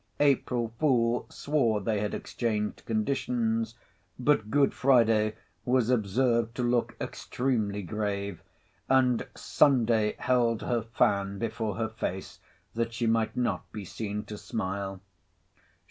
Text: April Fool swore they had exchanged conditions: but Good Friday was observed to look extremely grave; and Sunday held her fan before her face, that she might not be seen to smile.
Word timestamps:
April 0.19 0.73
Fool 0.79 1.27
swore 1.29 1.79
they 1.79 1.99
had 1.99 2.15
exchanged 2.15 2.83
conditions: 2.87 3.75
but 4.17 4.49
Good 4.49 4.73
Friday 4.73 5.35
was 5.63 5.91
observed 5.91 6.55
to 6.55 6.63
look 6.63 6.95
extremely 6.99 7.83
grave; 7.83 8.41
and 8.89 9.27
Sunday 9.35 10.15
held 10.17 10.63
her 10.63 10.81
fan 10.81 11.37
before 11.37 11.75
her 11.75 11.89
face, 11.89 12.39
that 12.73 12.93
she 12.93 13.05
might 13.05 13.37
not 13.37 13.71
be 13.71 13.85
seen 13.85 14.25
to 14.25 14.39
smile. 14.39 15.01